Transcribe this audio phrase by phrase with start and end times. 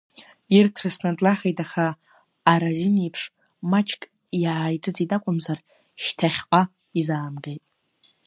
[0.57, 1.85] Ирҭрысны длахеит, аха
[2.51, 3.21] аразинеиԥш
[3.71, 4.01] маҷк
[4.43, 5.59] иааиҵыҵит акәымзар,
[6.03, 6.61] шьҭахьҟа
[6.99, 7.63] изаамгеит.